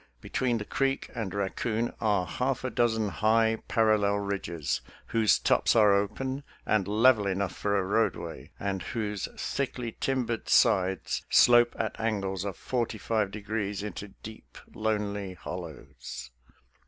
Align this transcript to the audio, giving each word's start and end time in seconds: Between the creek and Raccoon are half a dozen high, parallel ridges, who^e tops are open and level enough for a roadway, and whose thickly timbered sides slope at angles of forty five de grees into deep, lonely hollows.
Between 0.19 0.57
the 0.57 0.65
creek 0.65 1.11
and 1.13 1.31
Raccoon 1.31 1.93
are 2.01 2.25
half 2.25 2.63
a 2.63 2.71
dozen 2.71 3.09
high, 3.09 3.57
parallel 3.67 4.15
ridges, 4.17 4.81
who^e 5.13 5.43
tops 5.43 5.75
are 5.75 5.93
open 5.93 6.43
and 6.65 6.87
level 6.87 7.27
enough 7.27 7.55
for 7.55 7.77
a 7.77 7.83
roadway, 7.83 8.49
and 8.59 8.81
whose 8.81 9.27
thickly 9.37 9.95
timbered 9.99 10.49
sides 10.49 11.23
slope 11.29 11.75
at 11.77 11.99
angles 11.99 12.45
of 12.45 12.57
forty 12.57 12.97
five 12.97 13.29
de 13.29 13.41
grees 13.41 13.83
into 13.83 14.07
deep, 14.23 14.57
lonely 14.73 15.35
hollows. 15.35 16.31